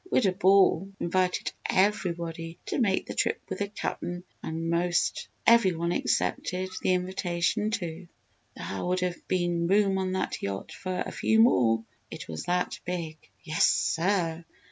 "Widder 0.09 0.31
Ball 0.31 0.89
invited 0.99 1.51
everybody 1.63 2.57
to 2.65 2.79
make 2.79 3.05
the 3.05 3.13
trip 3.13 3.39
with 3.47 3.59
the 3.59 3.67
Cap'n 3.67 4.23
an' 4.41 4.67
most 4.67 5.27
every 5.45 5.73
one 5.73 5.91
accepted 5.91 6.69
the 6.81 6.93
invitation, 6.95 7.69
too. 7.69 8.07
Thar 8.57 8.83
would 8.87 9.01
have 9.01 9.27
been 9.27 9.67
room 9.67 9.99
on 9.99 10.13
that 10.13 10.41
yacht 10.41 10.71
fer 10.71 11.03
a 11.05 11.11
few 11.11 11.39
more 11.39 11.83
it 12.09 12.27
was 12.27 12.45
that 12.45 12.79
big. 12.83 13.15
"Yes, 13.43 13.67
sir! 13.67 14.43